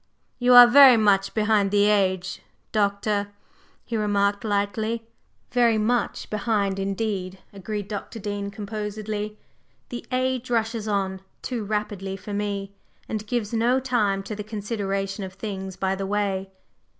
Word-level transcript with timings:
"You 0.39 0.55
are 0.55 0.65
very 0.65 0.97
much 0.97 1.35
behind 1.35 1.69
the 1.69 1.83
age, 1.83 2.41
Doctor," 2.71 3.27
he 3.85 3.95
remarked 3.95 4.43
lightly. 4.43 5.05
"Very 5.51 5.77
much 5.77 6.27
behind 6.31 6.79
indeed," 6.79 7.37
agreed 7.53 7.87
Dr. 7.87 8.17
Dean 8.17 8.49
composedly. 8.49 9.37
"The 9.89 10.03
age 10.11 10.49
rushes 10.49 10.87
on 10.87 11.21
too 11.43 11.63
rapidly 11.63 12.17
for 12.17 12.33
me, 12.33 12.73
and 13.07 13.27
gives 13.27 13.53
no 13.53 13.79
time 13.79 14.23
to 14.23 14.35
the 14.35 14.43
consideration 14.43 15.23
of 15.23 15.33
things 15.33 15.75
by 15.75 15.93
the 15.93 16.07
way. 16.07 16.49